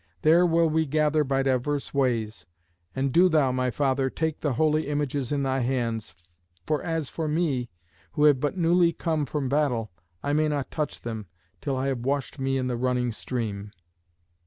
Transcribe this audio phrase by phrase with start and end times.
[0.23, 2.47] There will we gather by divers ways.
[2.95, 6.15] And do thou, my father, take the holy images in thy hands,
[6.65, 7.69] for as for me,
[8.13, 9.91] who have but newly come from battle,
[10.23, 11.27] I may not touch them
[11.61, 13.69] till I have washed me in the running stream."